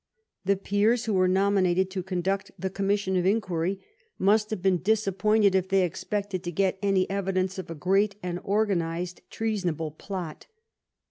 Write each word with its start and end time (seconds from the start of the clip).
The 0.45 0.55
peers 0.55 1.05
who 1.05 1.13
were 1.13 1.27
nominated 1.27 1.91
to 1.91 2.01
conduct 2.01 2.49
the 2.57 2.71
commission 2.71 3.15
of 3.17 3.25
inquiry 3.27 3.79
must 4.17 4.49
have 4.49 4.59
been 4.59 4.81
disappointed 4.81 5.53
if 5.53 5.67
they 5.69 5.83
ex 5.83 6.03
pected 6.03 6.41
to 6.41 6.51
get 6.51 6.79
any 6.81 7.07
evidence 7.07 7.59
of 7.59 7.69
a 7.69 7.75
great 7.75 8.15
and 8.23 8.39
organized 8.43 9.21
treasonable 9.29 9.91
plot. 9.91 10.47